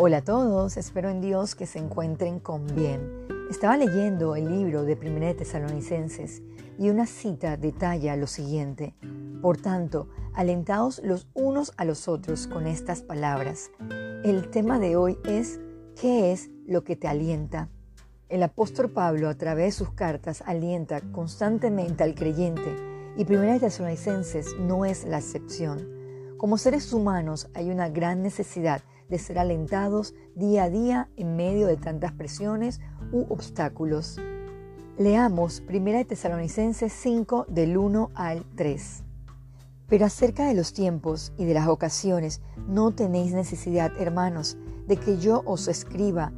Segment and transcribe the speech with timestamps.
[0.00, 3.26] Hola a todos, espero en Dios que se encuentren con bien.
[3.50, 6.40] Estaba leyendo el libro de Primera de Tesalonicenses
[6.78, 8.94] y una cita detalla lo siguiente.
[9.42, 13.72] Por tanto, alentaos los unos a los otros con estas palabras.
[14.22, 15.58] El tema de hoy es
[16.00, 17.68] ¿qué es lo que te alienta?
[18.28, 22.72] El apóstol Pablo a través de sus cartas alienta constantemente al creyente
[23.16, 25.88] y Primera de Tesalonicenses no es la excepción.
[26.36, 31.66] Como seres humanos hay una gran necesidad de ser alentados día a día en medio
[31.66, 32.80] de tantas presiones
[33.12, 34.18] u obstáculos.
[34.98, 39.04] Leamos 1 Tesalonicenses 5 del 1 al 3.
[39.86, 45.18] Pero acerca de los tiempos y de las ocasiones no tenéis necesidad, hermanos, de que
[45.18, 46.32] yo os escriba,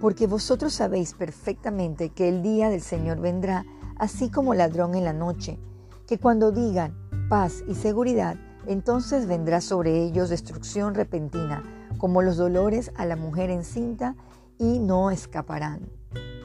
[0.00, 3.64] porque vosotros sabéis perfectamente que el día del Señor vendrá
[3.96, 5.58] así como ladrón en la noche,
[6.06, 6.94] que cuando digan
[7.28, 13.48] paz y seguridad, entonces vendrá sobre ellos destrucción repentina como los dolores a la mujer
[13.48, 14.16] encinta,
[14.58, 15.88] y no escaparán.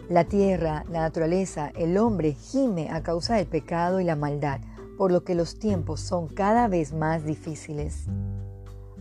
[0.07, 4.61] La tierra, la naturaleza, el hombre gime a causa del pecado y la maldad,
[4.99, 8.05] por lo que los tiempos son cada vez más difíciles.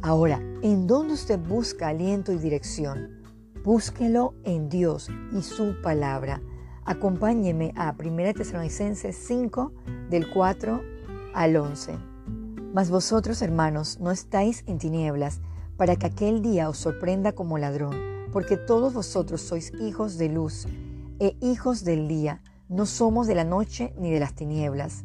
[0.01, 3.21] Ahora, ¿en dónde usted busca aliento y dirección?
[3.63, 6.41] Búsquelo en Dios y su palabra.
[6.87, 9.73] Acompáñeme a 1 Tesalonicenses 5,
[10.09, 10.81] del 4
[11.35, 11.99] al 11.
[12.73, 15.43] Mas vosotros, hermanos, no estáis en tinieblas,
[15.77, 17.95] para que aquel día os sorprenda como ladrón,
[18.33, 20.67] porque todos vosotros sois hijos de luz
[21.19, 25.05] e hijos del día, no somos de la noche ni de las tinieblas.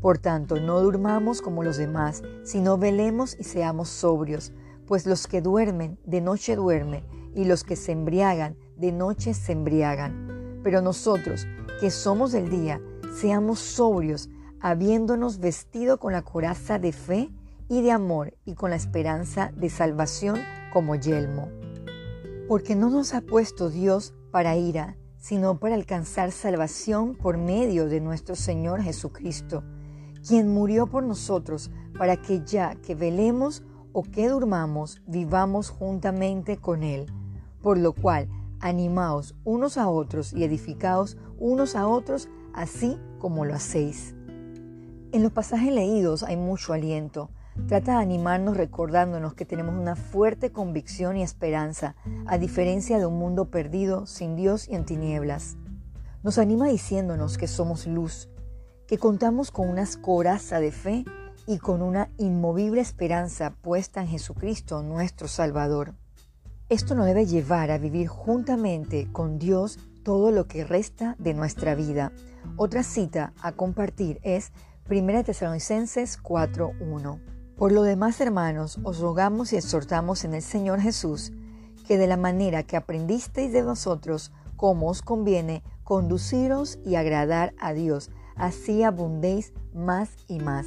[0.00, 4.52] Por tanto, no durmamos como los demás, sino velemos y seamos sobrios,
[4.86, 9.52] pues los que duermen, de noche duermen, y los que se embriagan, de noche se
[9.52, 10.60] embriagan.
[10.62, 11.46] Pero nosotros,
[11.80, 12.80] que somos del día,
[13.20, 14.28] seamos sobrios,
[14.60, 17.30] habiéndonos vestido con la coraza de fe
[17.68, 20.40] y de amor y con la esperanza de salvación
[20.72, 21.48] como yelmo.
[22.48, 28.00] Porque no nos ha puesto Dios para ira, sino para alcanzar salvación por medio de
[28.00, 29.64] nuestro Señor Jesucristo,
[30.26, 36.82] quien murió por nosotros para que ya que velemos o que durmamos, vivamos juntamente con
[36.82, 37.06] Él.
[37.62, 38.28] Por lo cual,
[38.60, 44.14] animaos unos a otros y edificaos unos a otros, así como lo hacéis.
[45.12, 47.30] En los pasajes leídos hay mucho aliento,
[47.66, 51.96] Trata de animarnos recordándonos que tenemos una fuerte convicción y esperanza,
[52.26, 55.56] a diferencia de un mundo perdido, sin Dios y en tinieblas.
[56.22, 58.28] Nos anima diciéndonos que somos luz,
[58.86, 61.04] que contamos con una coraza de fe
[61.46, 65.94] y con una inmovible esperanza puesta en Jesucristo, nuestro Salvador.
[66.68, 71.74] Esto nos debe llevar a vivir juntamente con Dios todo lo que resta de nuestra
[71.74, 72.12] vida.
[72.56, 74.52] Otra cita a compartir es
[74.88, 77.35] 1 Tesalonicenses 4.1.
[77.56, 81.32] Por lo demás, hermanos, os rogamos y exhortamos en el Señor Jesús,
[81.88, 87.72] que de la manera que aprendisteis de nosotros, como os conviene, conduciros y agradar a
[87.72, 90.66] Dios, así abundéis más y más.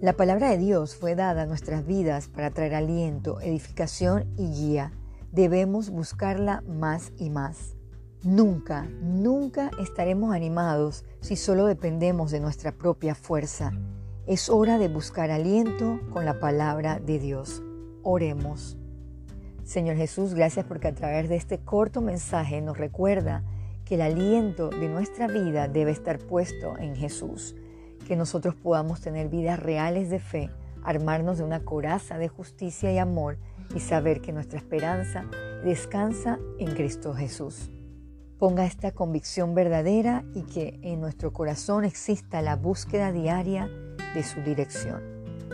[0.00, 4.92] La palabra de Dios fue dada a nuestras vidas para traer aliento, edificación y guía.
[5.32, 7.76] Debemos buscarla más y más.
[8.22, 13.72] Nunca, nunca estaremos animados si solo dependemos de nuestra propia fuerza.
[14.26, 17.62] Es hora de buscar aliento con la palabra de Dios.
[18.02, 18.76] Oremos.
[19.64, 23.42] Señor Jesús, gracias porque a través de este corto mensaje nos recuerda
[23.86, 27.56] que el aliento de nuestra vida debe estar puesto en Jesús,
[28.06, 30.50] que nosotros podamos tener vidas reales de fe,
[30.84, 33.38] armarnos de una coraza de justicia y amor
[33.74, 35.24] y saber que nuestra esperanza
[35.64, 37.70] descansa en Cristo Jesús.
[38.38, 43.70] Ponga esta convicción verdadera y que en nuestro corazón exista la búsqueda diaria
[44.14, 45.02] de su dirección.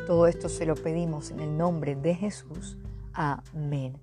[0.06, 2.76] Todo esto se lo pedimos en el nombre de Jesús.
[3.12, 3.96] Amén.